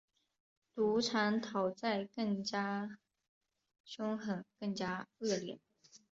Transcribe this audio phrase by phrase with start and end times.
[0.73, 2.97] 赌场讨债更加
[3.85, 5.59] 兇狠、更加恶劣